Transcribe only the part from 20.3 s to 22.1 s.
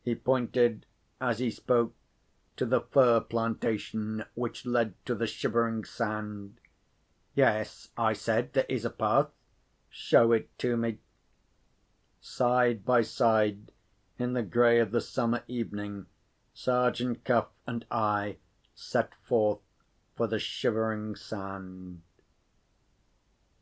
Shivering Sand.